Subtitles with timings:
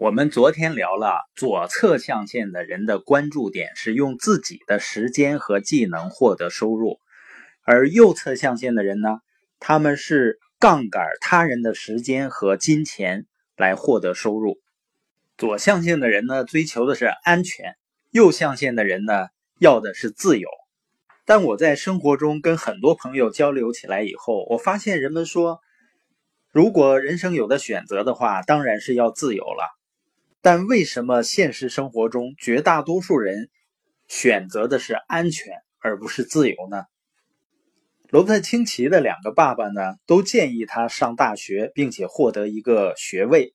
[0.00, 6.98] 我们昨天聊了左侧象限的人的关注点是用自己的时间和技能获得收入，
[7.66, 9.18] 而右侧象限的人呢，
[9.58, 13.26] 他们是杠杆他人的时间和金钱
[13.58, 14.56] 来获得收入。
[15.36, 17.74] 左象限的人呢，追求的是安全；
[18.10, 19.26] 右象限的人呢，
[19.58, 20.48] 要的是自由。
[21.26, 25.60] 但我在生活中跟很多朋友交流起来以后，我发现人们说，
[26.50, 29.76] 如果人生有的选择的话，当然是要自由了。
[30.42, 33.50] 但为什么现实生活中绝大多数人
[34.08, 36.84] 选择的是安全而不是自由呢？
[38.08, 43.54] 罗伯特清崎的两个爸爸呢，都建议他上大学，并且获得一个学位。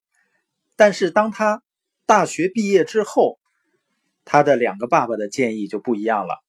[0.76, 1.62] 但是当他
[2.06, 3.38] 大学毕业之后，
[4.24, 6.42] 他的两个爸爸的建议就不一样了。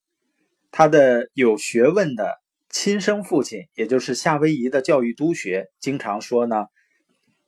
[0.71, 2.37] 他的有学问的
[2.69, 6.66] 亲生父亲，也就是夏威夷的教育督学，经常说呢：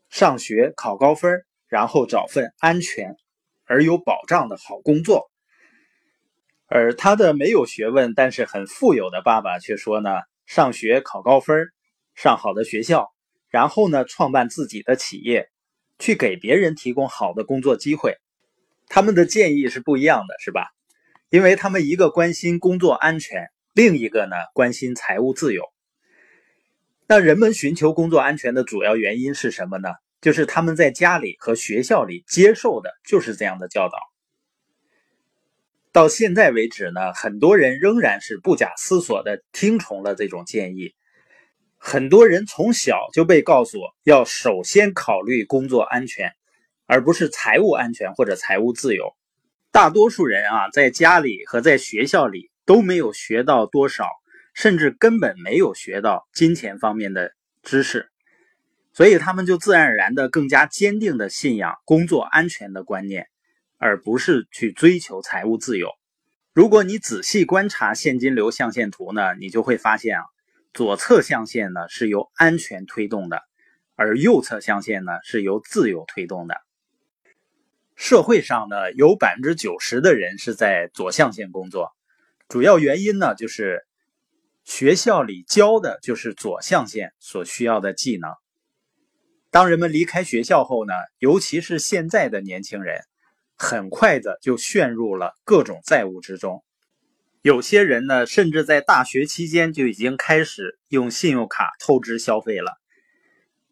[0.09, 1.45] 上学考高分。
[1.68, 3.14] 然后找份安全
[3.66, 5.30] 而有保障的好工作，
[6.66, 10.10] 而他的没有学问但是很富有的爸爸却说呢：
[10.46, 11.66] 上学考高分，
[12.15, 13.09] 上好的学校，
[13.48, 15.51] 然后呢创办自己的企业，
[15.98, 18.16] 去给别人提供好的工作机会。
[18.88, 20.68] 他们的建议是不一样的，是吧？
[21.28, 25.62] 因为他们一个关心工作安全，另一个呢关心财务自由。
[27.06, 29.90] 那人们寻求工作安全的主要原因是什么呢？
[30.21, 33.99] 就是他们在家里和学校里接受的就是这样的教导。
[35.91, 40.95] 到现在为止呢，很多人仍然是不假思索的听从了这种建议。
[41.77, 46.33] 很多人从小就被告诉要首先考虑工作安全，
[46.87, 49.16] 而不是财务安全或者财务自由。
[49.71, 54.09] 大多数人啊，在家里和在学校里都没有学到多少，
[54.55, 58.11] 甚至根本没有学到金钱方面的知识。
[58.99, 63.29] 所以他们就自然而然的更加坚定的信仰工作安全的观念，
[63.77, 65.93] 而不是去追求财务自由。
[66.53, 70.25] 如果你仔细观察现金流象限图呢，你就会发现啊，
[70.72, 73.41] 左侧象限呢是由安全推动的，
[73.95, 76.56] 而右侧象限呢是由自由推动的。
[77.95, 81.93] 社会上呢有百分之九十的人是在左象限工作，
[82.49, 83.87] 主要原因呢就是
[84.65, 88.33] 学校里教的就是左象限所需要的技能。
[89.50, 93.00] 当人们离开学校后呢，尤其是现在的年轻人，
[93.56, 96.62] 很快的就陷入了各种债务之中。
[97.41, 102.76] 有些人呢，甚至在大学期间就已经开始用信用卡透支消费了。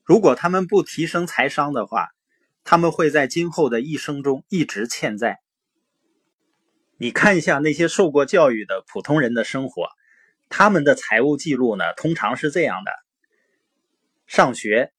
[0.03, 2.09] 如果他们不提升财商的话，
[2.65, 5.41] 他们会在今后的一生中一直欠债。
[6.97, 9.89] 你看一下那些受过教育的普通人的生活，
[10.49, 12.93] 他们的财务记录呢，通常是这样的：
[14.27, 14.93] 上学。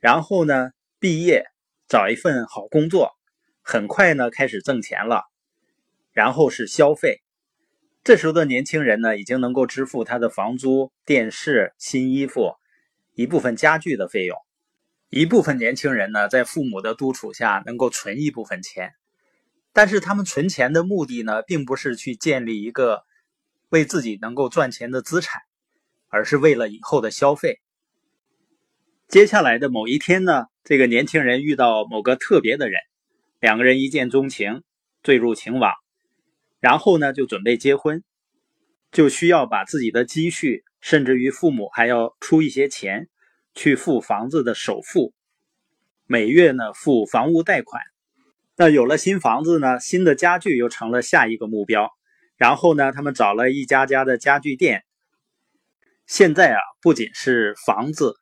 [0.00, 1.44] 然后呢，毕业
[1.86, 3.12] 找一份好工作，
[3.62, 5.24] 很快呢开始挣钱了。
[6.12, 7.22] 然后是消费，
[8.02, 12.54] 这时候的年轻人呢，已经能够支付他的房租、电视、新衣服、
[13.14, 14.36] 一部分家具的费用。
[15.08, 18.94] 一部分年轻人呢，在父母的督促下，能够存一部分钱，
[19.72, 23.04] 但是他们存钱的目的呢，并不是去建立一个
[23.68, 25.42] 为自己能够赚钱的资产，
[26.08, 27.60] 而是为了以后的消费。
[29.10, 32.80] 接下来的某一天呢，这个年轻人遇到某个特别的人，
[33.40, 34.62] 两个人一见钟情，
[35.02, 35.72] 坠入情网，
[36.60, 38.04] 然后呢就准备结婚，
[38.92, 43.08] 就需要把自己的积蓄，甚至于父母还要出一些钱
[43.52, 45.12] 去付房子的首付，
[46.06, 47.82] 每月呢付房屋贷款。
[48.54, 51.90] 那有了新房子呢，新的家具又成了下一个目标。
[52.36, 54.84] 然后呢，他们找了一家家的家具店。
[56.06, 58.19] 现在啊，不仅是房子。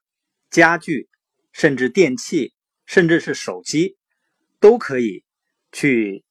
[0.50, 1.08] 家具，
[1.52, 2.54] 甚至电器，
[2.86, 3.96] 甚至是手机，
[4.60, 5.24] 都可以
[5.72, 6.24] 去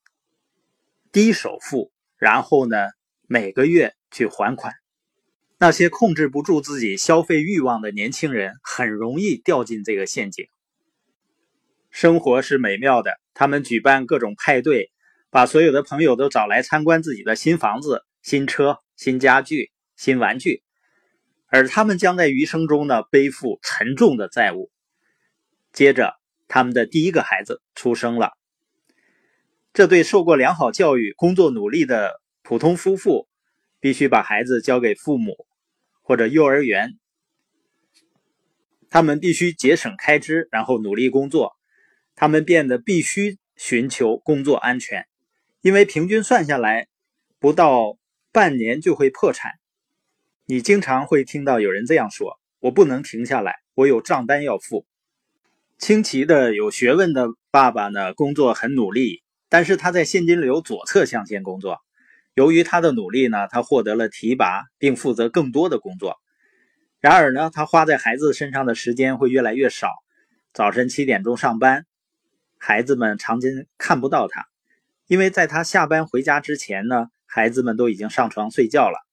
[1.12, 2.76] 低首付，然后呢，
[3.26, 4.74] 每个月去还款。
[5.60, 10.46] 那些控制不住自己消费欲望的年轻人，很容易掉进这个陷阱。
[11.90, 14.92] 生活是美妙的，他们举办各种派对，
[15.30, 20.62] 把所有的朋友都找来参观自己的新房子、新车、新家具、新玩具。
[21.48, 24.70] 而他们将在余生中呢背负沉重的债务。
[25.72, 26.14] 接着，
[26.46, 28.32] 他们的第一个孩子出生了。
[29.72, 33.28] 这对受过良好教育、工作努力的普通夫妇，
[33.80, 35.46] 必须把孩子交给父母
[36.02, 36.98] 或者幼儿园。
[38.90, 41.52] 他们必须节省开支，然后努力工作。
[42.14, 45.06] 他们变得必须寻求工作安全，
[45.60, 46.88] 因为平均算下来，
[47.38, 47.96] 不到
[48.32, 49.52] 半年就会破产。
[50.50, 54.86] 你经常会听到有人这样说：“我不能停下来，我有账单要付。”
[55.76, 61.80] 清奇的有学问的爸爸呢，工作很努力，但是他在现金流左侧象限工作。
[62.32, 66.16] 由于他的努力呢，他获得了提拔，并负责更多的工作。
[66.98, 69.90] 然而呢，他花在孩子身上的时间会越来越少。
[70.54, 71.84] 早晨七点钟上班，
[72.56, 74.46] 孩子们常常看不到他，
[75.08, 79.06] 因为在他下班回家之前呢，孩子们都已经上床睡觉了。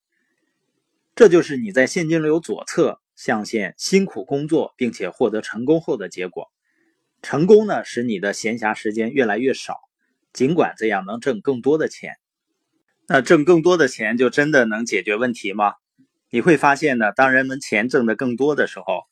[1.16, 6.52] 这就是你在现金流左侧象限辛苦工作并且获得成功后的结果。
[7.22, 9.80] 成功呢，使你的闲暇时间越来越少，
[10.34, 12.18] 尽管这样能挣更多的钱。
[13.08, 15.76] 那挣更多的钱就真的能解决问题吗？
[16.30, 19.04] 你会发现呢，当人们钱挣得更多的时候，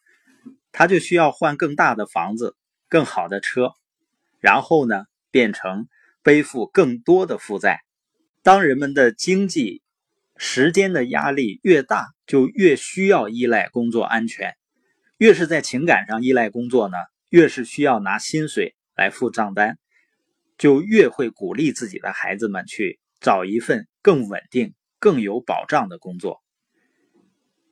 [0.74, 2.58] 他就需要换更大的房子、
[2.90, 3.72] 更好的车，
[4.40, 5.88] 然后呢，变成
[6.22, 7.80] 背负更多的负债。
[8.42, 9.83] 当人们的经济、
[10.46, 14.56] 时间的压力越大，就越需要依赖工作安全。
[15.18, 16.98] 越是在情感上依赖工作呢？
[17.30, 19.80] 越是需要拿薪水来付账单，
[20.58, 26.44] 就越会鼓励自己的孩子们去找一份更稳定、更有保障的工作。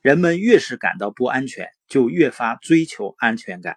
[0.02, 3.76] 人们越是感到不安全，就越发追求安全感。